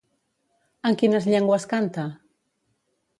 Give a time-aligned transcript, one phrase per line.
[0.89, 2.07] En quines llengües canta?